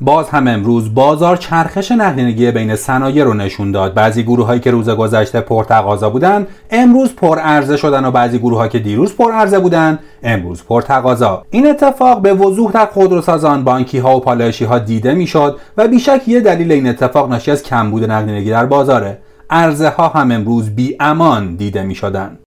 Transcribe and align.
باز 0.00 0.28
هم 0.28 0.48
امروز 0.48 0.94
بازار 0.94 1.36
چرخش 1.36 1.92
نقدینگی 1.92 2.50
بین 2.50 2.76
صنایع 2.76 3.24
رو 3.24 3.34
نشون 3.34 3.72
داد. 3.72 3.94
بعضی 3.94 4.22
گروه 4.22 4.46
هایی 4.46 4.60
که 4.60 4.70
روز 4.70 4.90
گذشته 4.90 5.40
پرتقاضا 5.40 6.10
بودن 6.10 6.46
امروز 6.70 7.14
پر 7.14 7.38
عرضه 7.38 7.76
شدن 7.76 8.04
و 8.04 8.10
بعضی 8.10 8.38
گروه 8.38 8.68
که 8.68 8.78
دیروز 8.78 9.16
پر 9.16 9.32
عرضه 9.32 9.58
بودن 9.58 9.98
امروز 10.22 10.64
پرتقاضا. 10.64 11.42
این 11.50 11.66
اتفاق 11.66 12.22
به 12.22 12.34
وضوح 12.34 12.72
در 12.72 12.86
خودروسازان 12.86 13.64
بانکی 13.64 13.98
ها 13.98 14.16
و 14.16 14.20
پالایشی 14.20 14.64
ها 14.64 14.78
دیده 14.78 15.14
می‌شد 15.14 15.58
و 15.76 15.88
بیشک 15.88 16.20
یه 16.26 16.40
دلیل 16.40 16.72
این 16.72 16.88
اتفاق 16.88 17.30
ناشی 17.30 17.50
از 17.50 17.62
کمبود 17.62 18.10
نقدینگی 18.10 18.50
در 18.50 18.66
بازاره. 18.66 19.18
عرضه 19.50 19.88
ها 19.88 20.08
هم 20.08 20.30
امروز 20.30 20.70
بی 20.70 20.96
امان 21.00 21.54
دیده 21.54 21.82
می 21.82 21.94
شدن. 21.94 22.38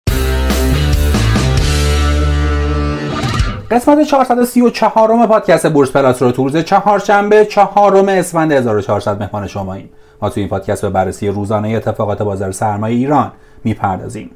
قسمت 3.70 4.02
434 4.02 5.26
پادکست 5.26 5.66
بورس 5.66 5.92
پلاس 5.92 6.22
رو 6.22 6.32
تو 6.32 6.44
روز 6.44 6.56
چهارشنبه 6.56 7.44
چهارم 7.44 8.08
اسفند 8.08 8.52
1400 8.52 9.22
مهمان 9.22 9.46
شما 9.46 9.74
این 9.74 9.88
ما 10.22 10.30
تو 10.30 10.40
این 10.40 10.48
پادکست 10.48 10.82
به 10.82 10.90
بررسی 10.90 11.28
روزانه 11.28 11.68
اتفاقات 11.68 12.22
بازار 12.22 12.52
سرمایه 12.52 12.96
ایران 12.96 13.32
می‌پردازیم. 13.64 14.30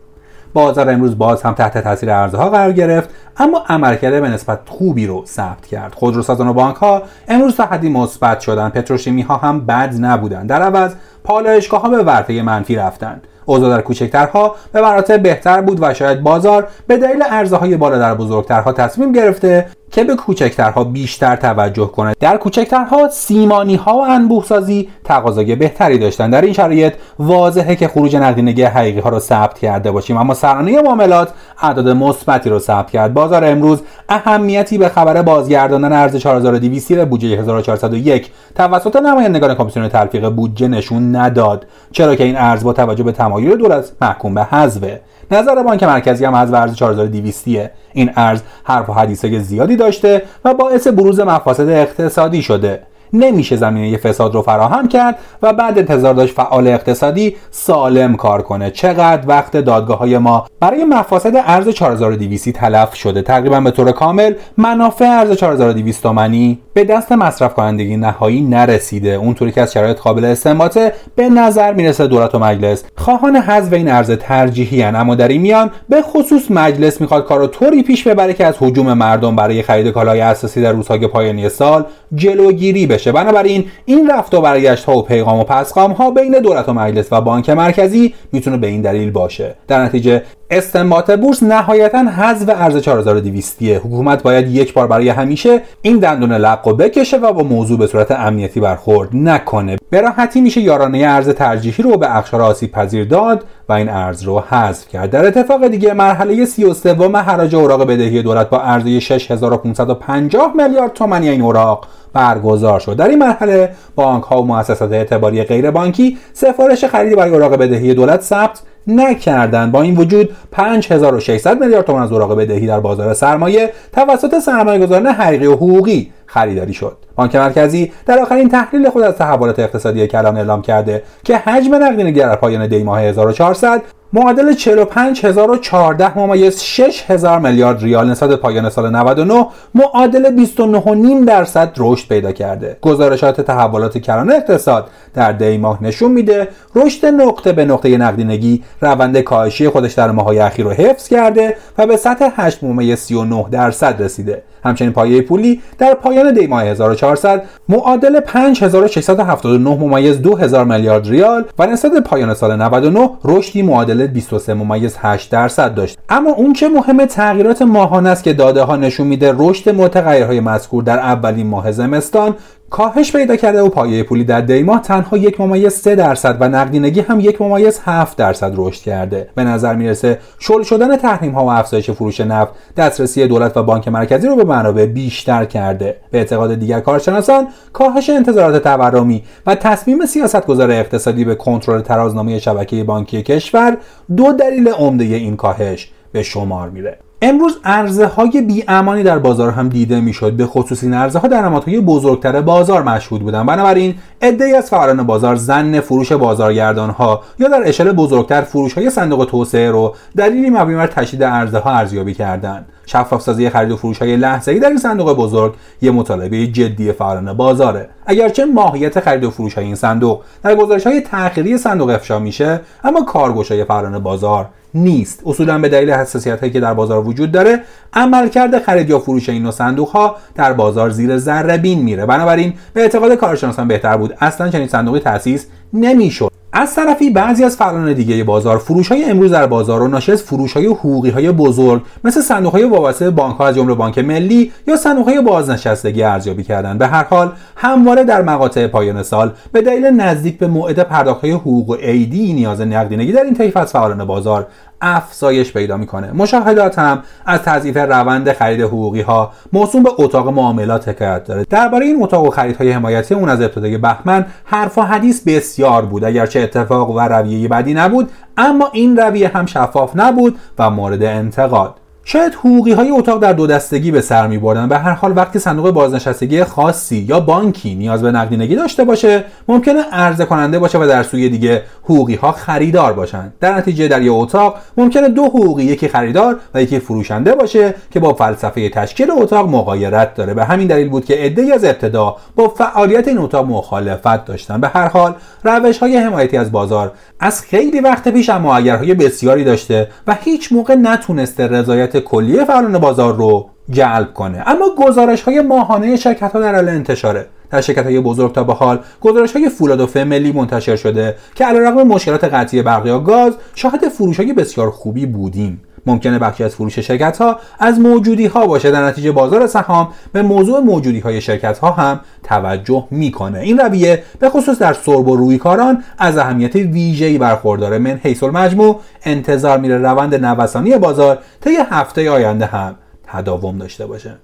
بازار 0.54 0.90
امروز 0.90 1.18
باز 1.18 1.42
هم 1.42 1.52
تحت 1.54 1.78
تاثیر 1.78 2.10
ارزها 2.10 2.42
ها 2.42 2.50
قرار 2.50 2.72
گرفت 2.72 3.10
اما 3.36 3.64
عملکرد 3.68 4.20
به 4.20 4.28
نسبت 4.28 4.58
خوبی 4.66 5.06
رو 5.06 5.24
ثبت 5.26 5.66
کرد. 5.66 5.94
خودروسازان 5.94 6.48
و 6.48 6.52
بانک 6.52 6.76
ها 6.76 7.02
امروز 7.28 7.56
تا 7.56 7.64
حدی 7.64 7.88
مثبت 7.88 8.40
شدن. 8.40 8.68
پتروشیمی 8.68 9.22
ها 9.22 9.36
هم 9.36 9.66
بد 9.66 9.94
نبودن. 10.00 10.46
در 10.46 10.62
عوض 10.62 10.94
پالایشگاه 11.24 11.80
ها 11.80 11.88
به 11.88 12.02
ورطه 12.02 12.42
منفی 12.42 12.76
رفتند. 12.76 13.26
اوضاع 13.52 13.76
در 13.76 13.82
کوچکترها 13.82 14.56
به 14.72 14.80
مراتب 14.80 15.22
بهتر 15.22 15.60
بود 15.60 15.78
و 15.80 15.94
شاید 15.94 16.22
بازار 16.22 16.68
به 16.86 16.96
دلیل 16.96 17.22
ارزهای 17.30 17.76
بالا 17.76 17.98
در 17.98 18.14
بزرگترها 18.14 18.72
تصمیم 18.72 19.12
گرفته 19.12 19.66
که 19.92 20.04
به 20.04 20.16
کوچکترها 20.16 20.84
بیشتر 20.84 21.36
توجه 21.36 21.86
کنه 21.86 22.14
در 22.20 22.36
کوچکترها 22.36 23.08
سیمانی 23.08 23.74
ها 23.74 23.96
و 23.96 24.02
انبوه 24.02 24.44
سازی 24.44 24.88
تقاضای 25.04 25.56
بهتری 25.56 25.98
داشتن 25.98 26.30
در 26.30 26.40
این 26.40 26.52
شرایط 26.52 26.94
واضحه 27.18 27.76
که 27.76 27.88
خروج 27.88 28.16
نقدینگی 28.16 28.62
حقیقی 28.62 29.00
ها 29.00 29.08
رو 29.08 29.18
ثبت 29.18 29.58
کرده 29.58 29.90
باشیم. 29.90 30.16
اما 30.16 30.34
سرانه 30.34 30.82
معاملات 30.82 31.32
اعداد 31.62 31.88
مثبتی 31.88 32.50
رو 32.50 32.58
ثبت 32.58 32.90
کرد. 32.90 33.14
بازار 33.14 33.44
امروز 33.44 33.82
اهمیتی 34.08 34.78
به 34.78 34.88
خبر 34.88 35.22
بازگرداندن 35.22 35.92
ارز 35.92 36.16
4200 36.16 36.92
به 36.92 37.04
بودجه 37.04 37.38
1401 37.38 38.30
توسط 38.54 38.96
نمایندگان 38.96 39.54
کمیسیون 39.54 39.88
تلفیق 39.88 40.28
بودجه 40.28 40.68
نشون 40.68 41.16
نداد. 41.16 41.66
چرا 41.92 42.14
که 42.14 42.24
این 42.24 42.36
ارز 42.36 42.64
با 42.64 42.72
توجه 42.72 43.04
به 43.04 43.12
تمایل 43.12 43.56
دولت 43.56 43.92
محکوم 44.00 44.34
به 44.34 44.44
حذفه. 44.44 45.00
نظر 45.32 45.62
بانک 45.62 45.82
مرکزی 45.82 46.24
هم 46.24 46.34
از 46.34 46.52
ارز 46.52 46.74
4200 46.74 47.44
این 47.92 48.10
ارز 48.16 48.42
حرف 48.64 48.90
و 48.90 48.92
حدیثه 48.92 49.38
زیادی 49.38 49.76
داشته 49.82 50.22
و 50.44 50.54
باعث 50.54 50.86
بروز 50.86 51.20
مفاسد 51.20 51.68
اقتصادی 51.68 52.42
شده. 52.42 52.82
نمیشه 53.12 53.56
زمینه 53.56 53.96
فساد 53.96 54.34
رو 54.34 54.42
فراهم 54.42 54.88
کرد 54.88 55.18
و 55.42 55.52
بعد 55.52 55.78
انتظار 55.78 56.14
داشت 56.14 56.34
فعال 56.34 56.66
اقتصادی 56.68 57.36
سالم 57.50 58.16
کار 58.16 58.42
کنه. 58.42 58.70
چقدر 58.70 59.22
وقت 59.26 59.56
دادگاه 59.56 59.98
های 59.98 60.18
ما 60.18 60.46
برای 60.60 60.84
مفاسد 60.84 61.32
ارز 61.46 61.68
4200 61.68 62.48
تلف 62.48 62.94
شده. 62.94 63.22
تقریبا 63.22 63.60
به 63.60 63.70
طور 63.70 63.92
کامل 63.92 64.34
منافع 64.56 65.04
ارز 65.04 65.32
4200 65.32 66.02
تومانی 66.02 66.58
به 66.74 66.84
دست 66.84 67.12
مصرف 67.12 67.54
کنندگی 67.54 67.96
نهایی 67.96 68.40
نرسیده. 68.40 69.14
اونطوری 69.14 69.52
که 69.52 69.60
از 69.60 69.72
شرایط 69.72 69.98
قابل 69.98 70.24
استنباطه 70.24 70.92
به 71.16 71.28
نظر 71.28 71.72
می‌رسه 71.72 72.06
دولت 72.06 72.34
و 72.34 72.38
مجلس 72.38 72.84
خواهان 72.96 73.36
حذف 73.36 73.72
این 73.72 73.90
ارز 73.90 74.10
ترجیحی 74.10 74.82
هن. 74.82 74.96
اما 74.96 75.14
در 75.14 75.28
این 75.28 75.40
میان 75.40 75.70
به 75.88 76.02
خصوص 76.02 76.50
مجلس 76.50 77.00
می‌خواد 77.00 77.24
کارو 77.26 77.46
طوری 77.46 77.82
پیش 77.82 78.06
ببره 78.06 78.32
که 78.32 78.46
از 78.46 78.54
حجوم 78.60 78.92
مردم 78.92 79.36
برای 79.36 79.62
خرید 79.62 79.88
کالای 79.88 80.20
اساسی 80.20 80.62
در 80.62 80.72
روزهای 80.72 81.06
پایانی 81.06 81.48
سال 81.48 81.84
جلوگیری 82.14 82.86
بشه. 82.86 83.01
بشه 83.02 83.12
بنابراین 83.12 83.70
این 83.84 84.10
رفت 84.10 84.34
و 84.34 84.40
برگشت 84.40 84.84
ها 84.84 84.98
و 84.98 85.02
پیغام 85.02 85.40
و 85.40 85.44
پسخام 85.44 85.92
ها 85.92 86.10
بین 86.10 86.38
دولت 86.38 86.68
و 86.68 86.72
مجلس 86.72 87.08
و 87.10 87.20
بانک 87.20 87.50
مرکزی 87.50 88.14
می‌تونه 88.32 88.56
به 88.56 88.66
این 88.66 88.82
دلیل 88.82 89.10
باشه. 89.10 89.54
در 89.68 89.84
نتیجه 89.84 90.22
استنباط 90.52 91.10
بورس 91.10 91.42
نهایتا 91.42 91.98
حذف 91.98 92.50
ارز 92.56 92.76
4200 92.76 93.62
حکومت 93.62 94.22
باید 94.22 94.48
یک 94.48 94.74
بار 94.74 94.86
برای 94.86 95.08
همیشه 95.08 95.62
این 95.82 95.98
دندون 95.98 96.32
لق 96.32 96.68
و 96.68 96.72
بکشه 96.74 97.16
و 97.16 97.32
با 97.32 97.42
موضوع 97.42 97.78
به 97.78 97.86
صورت 97.86 98.10
امنیتی 98.10 98.60
برخورد 98.60 99.08
نکنه. 99.12 99.76
به 99.90 100.00
راحتی 100.00 100.40
میشه 100.40 100.60
یارانه 100.60 100.98
ارز 100.98 101.28
ترجیحی 101.28 101.82
رو 101.82 101.96
به 101.96 102.16
اقشار 102.16 102.42
آسیب 102.42 102.72
پذیر 102.72 103.04
داد 103.04 103.44
و 103.68 103.72
این 103.72 103.88
ارز 103.88 104.22
رو 104.22 104.40
حذف 104.40 104.88
کرد. 104.88 105.10
در 105.10 105.26
اتفاق 105.26 105.68
دیگه 105.68 105.92
مرحله 105.92 106.44
33 106.44 106.94
حراج 107.18 107.54
اوراق 107.54 107.86
بدهی 107.86 108.22
دولت 108.22 108.50
با 108.50 108.60
ارزی 108.60 109.00
6550 109.00 110.52
میلیارد 110.56 110.92
تومانی 110.92 111.28
این 111.28 111.42
اوراق 111.42 111.86
برگزار 112.12 112.80
شد. 112.80 112.96
در 112.96 113.08
این 113.08 113.18
مرحله 113.18 113.70
بانک 113.94 114.24
ها 114.24 114.42
و 114.42 114.46
مؤسسات 114.46 114.92
اعتباری 114.92 115.44
غیر 115.44 115.70
بانکی 115.70 116.18
سفارش 116.32 116.84
خریدی 116.84 117.14
برای 117.14 117.32
اوراق 117.32 117.54
بدهی 117.54 117.94
دولت 117.94 118.20
ثبت 118.20 118.62
نکردند 118.86 119.72
با 119.72 119.82
این 119.82 119.96
وجود 119.96 120.36
5600 120.50 121.60
میلیارد 121.60 121.84
تومان 121.84 122.02
از 122.02 122.12
اوراق 122.12 122.38
بدهی 122.38 122.66
در 122.66 122.80
بازار 122.80 123.14
سرمایه 123.14 123.72
توسط 123.92 124.38
سرمایه‌گذاران 124.38 125.06
حقیقی 125.06 125.46
و 125.46 125.52
حقوقی 125.52 126.12
خریداری 126.26 126.72
شد. 126.72 126.96
بانک 127.16 127.36
مرکزی 127.36 127.92
در 128.06 128.18
آخرین 128.18 128.48
تحلیل 128.48 128.90
خود 128.90 129.02
از 129.02 129.14
تحولات 129.14 129.58
اقتصادی 129.58 130.06
کلان 130.06 130.36
اعلام 130.36 130.62
کرده 130.62 131.02
که 131.24 131.36
حجم 131.36 131.74
نقدینگی 131.74 132.20
در 132.20 132.36
پایان 132.36 132.66
دی 132.66 132.82
ماه 132.82 133.00
1400 133.00 133.82
معادل 134.14 134.54
45014 134.54 136.18
ممیز 136.18 136.62
6000 136.62 137.38
میلیارد 137.38 137.82
ریال 137.82 138.10
نسبت 138.10 138.30
پایان 138.30 138.70
سال 138.70 138.90
99 138.90 139.46
معادل 139.74 140.46
29.5 140.46 141.26
درصد 141.26 141.72
رشد 141.76 142.08
پیدا 142.08 142.32
کرده. 142.32 142.76
گزارشات 142.82 143.40
تحولات 143.40 143.98
کلان 143.98 144.32
اقتصاد 144.32 144.90
در 145.14 145.32
دی 145.32 145.58
ماه 145.58 145.84
نشون 145.84 146.12
میده 146.12 146.48
رشد 146.74 147.06
نقطه 147.06 147.52
به 147.52 147.64
نقطه 147.64 147.96
نقدینگی 147.96 148.62
روند 148.80 149.20
کاهشی 149.20 149.68
خودش 149.68 149.92
در 149.92 150.10
ماه‌های 150.10 150.38
اخیر 150.38 150.64
رو 150.64 150.70
حفظ 150.70 151.08
کرده 151.08 151.56
و 151.78 151.86
به 151.86 151.96
سطح 151.96 152.28
8 152.36 152.64
ممیز 152.64 152.98
39 152.98 153.46
درصد 153.50 154.02
رسیده. 154.02 154.42
همچنین 154.64 154.92
پایه 154.92 155.22
پولی 155.22 155.60
در 155.78 155.94
پایان 155.94 156.34
دی 156.34 156.46
ماه 156.46 156.64
1400 156.64 157.42
معادل 157.68 158.20
5679 158.20 159.70
ممیز 159.70 160.22
2000 160.22 160.64
میلیارد 160.64 161.08
ریال 161.08 161.44
و 161.58 161.66
نسبت 161.66 161.92
پایان 162.04 162.34
سال 162.34 162.56
99 162.56 163.10
رشدی 163.24 163.62
معادل 163.62 164.01
23 164.06 164.54
ممیز 164.54 164.96
8 164.98 165.30
درصد 165.30 165.74
داشت. 165.74 165.98
اما 166.08 166.30
اون 166.30 166.52
که 166.52 166.68
مهم 166.68 167.04
تغییرات 167.06 167.62
ماهانه 167.62 168.08
است 168.08 168.24
که 168.24 168.32
داده 168.32 168.62
ها 168.62 168.76
نشون 168.76 169.06
میده 169.06 169.34
رشد 169.38 169.74
متغیرهای 169.74 170.40
مذکور 170.40 170.82
در 170.82 170.98
اولین 170.98 171.46
ماه 171.46 171.72
زمستان 171.72 172.34
کاهش 172.72 173.12
پیدا 173.12 173.36
کرده 173.36 173.62
و 173.62 173.68
پایه 173.68 174.02
پولی 174.02 174.24
در 174.24 174.40
دیما 174.40 174.78
تنها 174.78 175.16
یک 175.16 175.40
ممیز 175.40 175.72
3 175.72 175.94
درصد 175.94 176.36
و 176.40 176.48
نقدینگی 176.48 177.00
هم 177.00 177.20
یک 177.20 177.42
ممیز 177.42 177.80
7 177.84 178.16
درصد 178.16 178.52
رشد 178.56 178.82
کرده. 178.82 179.28
به 179.34 179.44
نظر 179.44 179.74
می‌رسه 179.74 180.18
شل 180.38 180.62
شدن 180.62 180.96
تحریم 180.96 181.32
ها 181.32 181.44
و 181.44 181.50
افزایش 181.50 181.90
فروش 181.90 182.20
نفت 182.20 182.52
دسترسی 182.76 183.26
دولت 183.26 183.56
و 183.56 183.62
بانک 183.62 183.88
مرکزی 183.88 184.28
رو 184.28 184.36
به 184.36 184.44
منابع 184.44 184.86
بیشتر 184.86 185.44
کرده. 185.44 185.96
به 186.10 186.18
اعتقاد 186.18 186.54
دیگر 186.54 186.80
کارشناسان 186.80 187.48
کاهش 187.72 188.10
انتظارات 188.10 188.62
تورمی 188.62 189.22
و 189.46 189.54
تصمیم 189.54 190.06
سیاستگزار 190.06 190.70
اقتصادی 190.70 191.24
به 191.24 191.34
کنترل 191.34 191.80
ترازنامه 191.80 192.38
شبکه 192.38 192.84
بانکی 192.84 193.22
کشور 193.22 193.76
دو 194.16 194.32
دلیل 194.32 194.68
عمده 194.68 195.04
این 195.04 195.36
کاهش 195.36 195.90
به 196.12 196.22
شمار 196.22 196.70
میره. 196.70 196.98
امروز 197.24 197.58
ارزه 197.64 198.06
های 198.06 198.40
بی 198.40 198.64
امانی 198.68 199.02
در 199.02 199.18
بازار 199.18 199.50
هم 199.50 199.68
دیده 199.68 200.00
می‌شد 200.00 200.32
به 200.32 200.46
خصوص 200.46 200.82
این 200.82 200.94
ارزه 200.94 201.18
ها 201.18 201.28
در 201.28 201.42
نمادهای 201.42 201.80
بزرگتر 201.80 202.40
بازار 202.40 202.82
مشهود 202.82 203.22
بودند 203.22 203.46
بنابراین 203.46 203.94
عدهای 204.22 204.54
از 204.54 204.70
فعالان 204.70 205.02
بازار 205.02 205.36
زن 205.36 205.80
فروش 205.80 206.12
بازارگردان 206.12 206.90
ها 206.90 207.22
یا 207.38 207.48
در 207.48 207.68
اشل 207.68 207.92
بزرگتر 207.92 208.40
فروش 208.40 208.74
های 208.74 208.90
صندوق 208.90 209.24
توسعه 209.24 209.70
رو 209.70 209.94
دلیلی 210.16 210.50
مبنی 210.50 210.74
بر 210.74 210.86
تشدید 210.86 211.22
ارزه 211.22 211.58
ها 211.58 211.70
ارزیابی 211.70 212.14
کردند. 212.14 212.64
شفاف 212.86 213.22
سازی 213.22 213.50
خرید 213.50 213.70
و 213.70 213.76
فروش 213.76 213.98
های 213.98 214.16
لحظه‌ای 214.16 214.58
در 214.58 214.68
این 214.68 214.78
صندوق 214.78 215.16
بزرگ 215.16 215.54
یه 215.82 215.90
مطالبه 215.90 216.46
جدی 216.46 216.92
فعالان 216.92 217.32
بازاره. 217.32 217.88
اگرچه 218.06 218.44
ماهیت 218.44 219.00
خرید 219.00 219.24
و 219.24 219.30
فروش 219.30 219.54
های 219.54 219.64
این 219.64 219.74
صندوق 219.74 220.20
در 220.42 220.54
گزارش 220.54 220.86
های 220.86 221.00
تأخیری 221.00 221.58
صندوق 221.58 221.88
افشا 221.88 222.18
میشه 222.18 222.60
اما 222.84 223.02
کارگشای 223.02 223.64
فعالان 223.64 223.98
بازار 223.98 224.48
نیست. 224.74 225.22
اصولا 225.26 225.58
به 225.58 225.68
دلیل 225.68 225.90
حساسیت 225.90 226.40
هایی 226.40 226.52
که 226.52 226.60
در 226.60 226.74
بازار 226.74 227.06
وجود 227.06 227.32
داره 227.32 227.60
عملکرد 227.92 228.62
خرید 228.62 228.90
یا 228.90 228.98
فروش 228.98 229.28
این 229.28 229.42
نوع 229.42 229.52
صندوق 229.52 229.88
ها 229.88 230.16
در 230.34 230.52
بازار 230.52 230.90
زیر 230.90 231.18
ذره 231.18 231.58
بین 231.58 231.82
میره. 231.82 232.06
بنابراین 232.06 232.54
به 232.74 232.80
اعتقاد 232.80 233.14
کارشناسان 233.14 233.68
بهتر 233.68 233.96
بود. 233.96 234.14
اصلا 234.20 234.48
چنین 234.48 234.68
صندوقی 234.68 235.00
تأسیس 235.00 235.46
نمی‌شد. 235.72 236.41
از 236.54 236.74
طرفی 236.74 237.10
بعضی 237.10 237.44
از 237.44 237.56
فعالان 237.56 237.92
دیگه 237.92 238.24
بازار 238.24 238.58
فروش 238.58 238.88
های 238.88 239.04
امروز 239.04 239.30
در 239.30 239.46
بازار 239.46 239.80
رو 239.80 239.88
ناشی 239.88 240.12
از 240.12 240.22
فروش 240.22 240.52
های 240.52 240.66
حقوقی 240.66 241.10
های 241.10 241.32
بزرگ 241.32 241.82
مثل 242.04 242.20
صندوق 242.20 242.52
های 242.52 242.64
وابسته 242.64 243.10
بانک 243.10 243.36
ها 243.36 243.46
از 243.46 243.54
جمله 243.54 243.74
بانک 243.74 243.98
ملی 243.98 244.52
یا 244.66 244.76
صندوق 244.76 245.04
های 245.08 245.20
بازنشستگی 245.20 246.02
ارزیابی 246.02 246.42
کردند 246.42 246.78
به 246.78 246.86
هر 246.86 247.04
حال 247.04 247.32
همواره 247.56 248.04
در 248.04 248.22
مقاطع 248.22 248.66
پایان 248.66 249.02
سال 249.02 249.32
به 249.52 249.62
دلیل 249.62 249.86
نزدیک 249.86 250.38
به 250.38 250.46
موعد 250.46 250.78
پرداخت 250.78 251.20
های 251.20 251.30
حقوق 251.30 251.70
و 251.70 251.74
عیدی 251.74 252.32
نیاز 252.32 252.60
نقدینگی 252.60 253.12
در 253.12 253.22
این 253.22 253.34
طیف 253.34 253.56
از 253.56 253.72
فعالان 253.72 254.04
بازار 254.04 254.46
افزایش 254.82 255.52
پیدا 255.52 255.76
می‌کنه. 255.76 256.12
مشاهدات 256.12 256.78
هم 256.78 257.02
از 257.26 257.42
تضعیف 257.42 257.76
روند 257.76 258.32
خرید 258.32 258.60
حقوقی 258.60 259.00
ها 259.00 259.32
موسوم 259.52 259.82
به 259.82 259.90
اتاق 259.98 260.28
معاملات 260.28 260.88
حکایت 260.88 261.24
داره. 261.24 261.44
درباره 261.50 261.86
این 261.86 262.02
اتاق 262.02 262.24
و 262.24 262.30
خریدهای 262.30 262.70
حمایتی 262.70 263.14
اون 263.14 263.28
از 263.28 263.40
ابتدای 263.40 263.78
بهمن 263.78 264.26
حرف 264.44 264.78
و 264.78 264.82
حدیث 264.82 265.22
بسیار 265.22 265.84
بود. 265.84 266.04
اگرچه 266.04 266.41
اتفاق 266.42 266.90
و 266.90 267.00
رویه 267.00 267.48
بدی 267.48 267.74
نبود 267.74 268.10
اما 268.36 268.68
این 268.72 268.96
رویه 268.96 269.28
هم 269.28 269.46
شفاف 269.46 269.92
نبود 269.94 270.38
و 270.58 270.70
مورد 270.70 271.02
انتقاد. 271.02 271.74
شاید 272.04 272.34
حقوقی 272.34 272.72
های 272.72 272.90
اتاق 272.90 273.22
در 273.22 273.32
دو 273.32 273.46
دستگی 273.46 273.90
به 273.90 274.00
سر 274.00 274.26
می 274.26 274.38
بردن 274.38 274.68
به 274.68 274.78
هر 274.78 274.92
حال 274.92 275.16
وقتی 275.16 275.38
صندوق 275.38 275.70
بازنشستگی 275.70 276.44
خاصی 276.44 276.96
یا 276.96 277.20
بانکی 277.20 277.74
نیاز 277.74 278.02
به 278.02 278.10
نقدینگی 278.10 278.56
داشته 278.56 278.84
باشه 278.84 279.24
ممکنه 279.48 279.82
عرضه 279.92 280.24
کننده 280.24 280.58
باشه 280.58 280.78
و 280.78 280.86
در 280.86 281.02
سوی 281.02 281.28
دیگه 281.28 281.62
حقوقی 281.84 282.14
ها 282.14 282.32
خریدار 282.32 282.92
باشن. 282.92 283.32
در 283.40 283.54
نتیجه 283.54 283.88
در 283.88 284.02
یک 284.02 284.12
اتاق 284.12 284.56
ممکنه 284.76 285.08
دو 285.08 285.24
حقوقی 285.24 285.64
یکی 285.64 285.88
خریدار 285.88 286.40
و 286.54 286.62
یکی 286.62 286.78
فروشنده 286.78 287.34
باشه 287.34 287.74
که 287.90 288.00
با 288.00 288.14
فلسفه 288.14 288.68
تشکیل 288.68 289.10
اتاق 289.10 289.48
مغایرت 289.48 290.14
داره. 290.14 290.34
به 290.34 290.44
همین 290.44 290.66
دلیل 290.66 290.88
بود 290.88 291.04
که 291.04 291.14
عده‌ای 291.14 291.52
از 291.52 291.64
ابتدا 291.64 292.16
با 292.36 292.48
فعالیت 292.48 293.08
این 293.08 293.18
اتاق 293.18 293.46
مخالفت 293.46 294.24
داشتن. 294.24 294.60
به 294.60 294.68
هر 294.68 294.88
حال 294.88 295.14
روش 295.44 295.78
های 295.78 295.96
حمایتی 295.96 296.36
از 296.36 296.52
بازار 296.52 296.92
از 297.20 297.42
خیلی 297.42 297.80
وقت 297.80 298.08
پیش 298.08 298.30
اما 298.30 298.60
بسیاری 298.94 299.44
داشته 299.44 299.88
و 300.06 300.16
هیچ 300.20 300.52
موقع 300.52 300.74
نتونسته 300.74 301.46
رضایت 301.46 301.91
کلی 301.96 302.44
فعالان 302.44 302.78
بازار 302.78 303.16
رو 303.16 303.50
جلب 303.70 304.14
کنه. 304.14 304.42
اما 304.46 304.66
گزارش 304.78 305.22
های 305.22 305.40
ماهانه 305.40 305.96
شرکت 305.96 306.32
ها 306.32 306.40
در 306.40 306.54
حال 306.54 306.68
انتشاره. 306.68 307.26
در 307.50 307.60
شرکت 307.60 307.84
های 307.84 308.00
بزرگ 308.00 308.32
تا 308.32 308.44
به 308.44 308.54
حال 308.54 308.78
گزارش 309.00 309.32
های 309.32 309.48
فولاد 309.48 309.80
و 309.80 309.86
فملی 309.86 310.32
منتشر 310.32 310.76
شده 310.76 311.16
که 311.34 311.44
علیرغم 311.44 311.82
مشکلات 311.82 312.24
قطعی 312.24 312.62
برق 312.62 312.86
یا 312.86 312.98
گاز 312.98 313.32
شاهد 313.54 313.88
فروش 313.88 314.20
های 314.20 314.32
بسیار 314.32 314.70
خوبی 314.70 315.06
بودیم. 315.06 315.60
ممکنه 315.86 316.18
بخشی 316.18 316.44
از 316.44 316.54
فروش 316.54 316.78
شرکت 316.78 317.18
ها 317.18 317.38
از 317.58 317.80
موجودی 317.80 318.26
ها 318.26 318.46
باشه. 318.46 318.70
در 318.70 318.84
نتیجه 318.86 319.12
بازار 319.12 319.46
سهام 319.46 319.88
به 320.12 320.22
موضوع 320.22 320.60
موجودی 320.60 321.00
های 321.00 321.20
شرکت 321.20 321.58
ها 321.58 321.70
هم 321.70 322.00
توجه 322.22 322.86
می‌کنه. 322.90 323.38
این 323.38 323.58
رویه 323.58 324.02
به 324.18 324.30
خصوص 324.30 324.58
در 324.58 324.72
سرب 324.72 325.08
و 325.08 325.16
رویکاران 325.16 325.84
از 325.98 326.18
اهمیت 326.18 326.56
ویژه‌ای 326.56 327.18
برخورداره. 327.18 327.78
من 327.78 328.00
حیث 328.02 328.22
المجموع 328.22 328.80
انتظار 329.04 329.58
میره 329.58 329.78
روند 329.78 330.14
نوسانی 330.14 330.78
بازار 330.78 331.18
طی 331.40 331.56
هفته 331.70 332.10
آینده 332.10 332.46
هم 332.46 332.74
تداوم 333.06 333.58
داشته 333.58 333.86
باشه. 333.86 334.14